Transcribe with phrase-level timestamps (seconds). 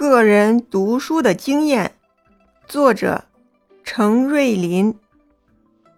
[0.00, 1.94] 个人读书的经验，
[2.66, 3.26] 作者
[3.84, 4.94] 程瑞林，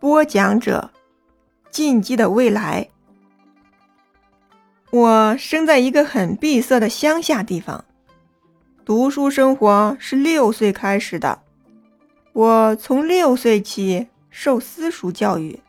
[0.00, 0.90] 播讲者
[1.70, 2.88] 进击的未来。
[4.90, 7.84] 我生在一个很闭塞的乡下地方，
[8.84, 11.40] 读书生活是六岁开始的。
[12.32, 15.60] 我从六岁起受私塾教育，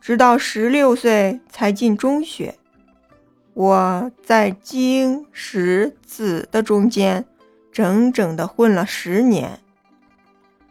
[0.00, 2.56] 直到十六岁才进中学。
[3.54, 7.24] 我在经、史、子的中间。
[7.72, 9.58] 整整的混了十年，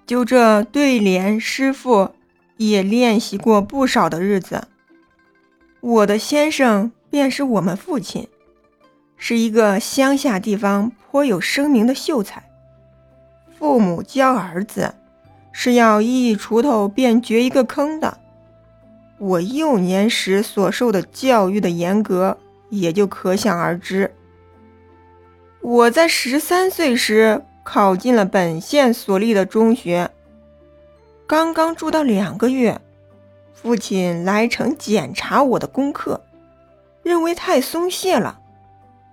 [0.06, 2.12] 就这对联师傅
[2.58, 4.68] 也练习过不少的日子。
[5.80, 8.28] 我的先生便是我们父亲，
[9.18, 12.44] 是一个乡下地方颇有声名的秀才。
[13.58, 14.94] 父母教儿子
[15.52, 18.20] 是要一锄头便掘一个坑的。
[19.18, 22.38] 我幼年时所受的教育的严格，
[22.70, 24.12] 也就可想而知。
[25.62, 30.10] 我在十三岁时考进了本县所立的中学。
[31.28, 32.82] 刚刚住到两个月，
[33.54, 36.22] 父亲来城检查我的功课，
[37.04, 38.40] 认为太松懈了，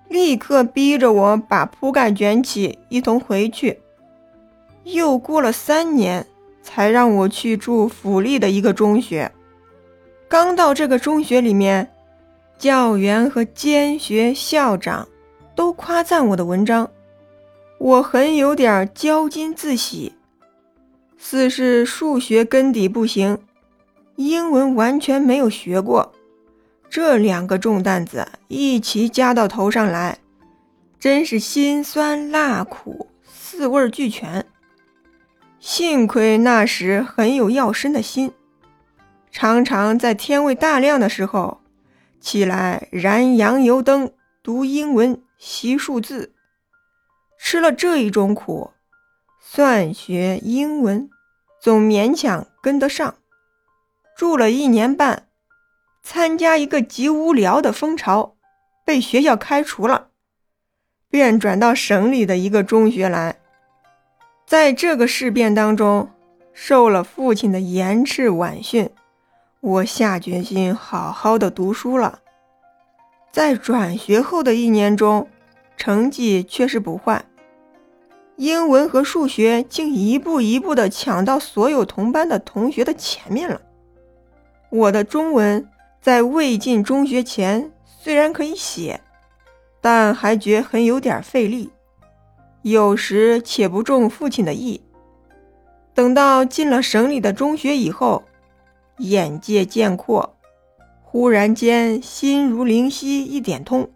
[0.09, 3.81] 立刻逼着我把铺盖卷起，一同回去。
[4.85, 6.27] 又过了三年，
[6.63, 9.31] 才让我去住府立的一个中学。
[10.29, 11.91] 刚到这个中学里面，
[12.59, 15.07] 教员和监学校长。
[15.59, 16.89] 都夸赞我的文章，
[17.81, 20.15] 我很有点骄矜自喜。
[21.17, 23.37] 似是数学根底不行，
[24.15, 26.13] 英文完全没有学过，
[26.89, 30.19] 这两个重担子一起加到头上来，
[31.01, 34.47] 真是辛酸辣苦四味俱全。
[35.59, 38.31] 幸亏那时很有要深的心，
[39.33, 41.59] 常常在天未大亮的时候
[42.21, 45.21] 起来燃洋油灯读英文。
[45.39, 46.35] 习数字，
[47.39, 48.73] 吃了这一种苦，
[49.41, 51.09] 算学、英文
[51.61, 53.15] 总勉强跟得上。
[54.17, 55.29] 住了一年半，
[56.03, 58.37] 参加一个极无聊的风潮，
[58.85, 60.09] 被学校开除了，
[61.09, 63.39] 便转到省里的一个中学来。
[64.45, 66.11] 在这个事变当中，
[66.53, 68.91] 受了父亲的严斥晚训，
[69.61, 72.23] 我下决心好好的读书了。
[73.39, 75.29] 在转学后的一年中，
[75.77, 77.25] 成绩却是不坏，
[78.35, 83.61] 英文和数学竟一步一步地抢到所有同班的同学的前面了。
[84.71, 89.01] 我的中文在未进中学前虽然可以写，
[89.81, 91.71] 但还觉很有点费力，
[92.63, 94.83] 有时且不中父亲的意。
[95.95, 98.25] 等到进了省里的中学以后，
[98.97, 100.35] 眼界渐阔。
[101.11, 103.89] 忽然间，心如灵犀一点通，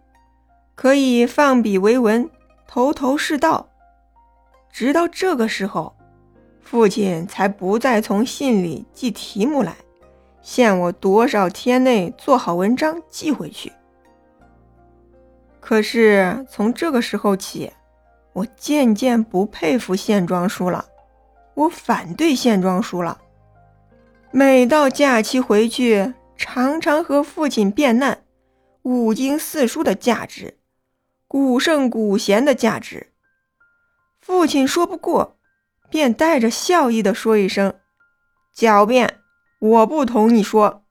[0.73, 2.27] 可以放笔为文，
[2.67, 3.69] 头头是道。
[4.71, 5.95] 直到这个时候，
[6.59, 9.75] 父亲才不再从信里寄题目来，
[10.41, 13.71] 限我多少天内做好文章寄回去。
[15.59, 17.71] 可是从这个时候起，
[18.33, 20.83] 我渐渐不佩服线装书了，
[21.53, 23.19] 我反对线装书了。
[24.31, 26.11] 每到假期回去。
[26.35, 28.23] 常常和父亲辩难，
[28.81, 30.57] 五经四书的价值，
[31.27, 33.11] 古圣古贤的价值。
[34.19, 35.37] 父亲说不过，
[35.89, 37.73] 便带着笑意的说一声
[38.55, 39.19] ：“狡辩，
[39.59, 40.83] 我不同你说。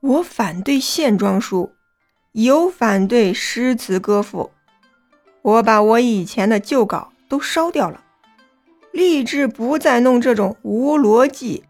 [0.00, 1.72] 我反对线装书，
[2.32, 4.52] 有反对诗词歌赋。
[5.42, 8.04] 我把我以前的旧稿都烧掉了，
[8.92, 11.64] 立志不再弄这种无逻辑。”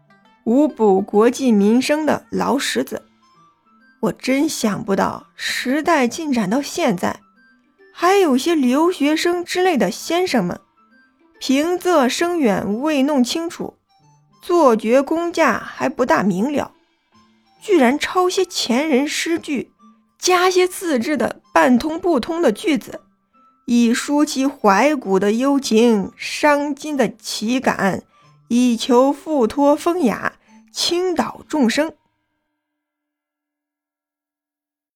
[0.49, 3.03] 无补国计民生的老石子，
[3.99, 7.19] 我真想不到时代进展到现在，
[7.93, 10.59] 还有些留学生之类的先生们，
[11.39, 13.75] 平仄声远未弄清楚，
[14.41, 16.71] 作绝工价还不大明了，
[17.61, 19.71] 居然抄些前人诗句，
[20.17, 23.01] 加些自制的半通不通的句子，
[23.67, 28.01] 以抒其怀古的幽情，伤今的奇感，
[28.47, 30.33] 以求附托风雅。
[30.71, 31.93] 倾倒众生，